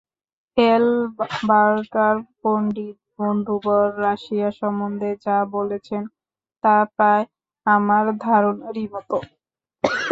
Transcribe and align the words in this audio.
এলবার্টার 0.57 2.15
পণ্ডিত 2.41 2.97
বন্ধুবর 3.19 3.85
রাশিয়া 4.01 4.49
সম্বন্ধে 4.59 5.11
যা 5.25 5.37
বলেছেন, 5.55 6.03
তা 6.63 6.75
প্রায় 6.95 7.25
আমার 7.67 8.05
ধারণারই 8.25 8.85
মত। 8.93 9.09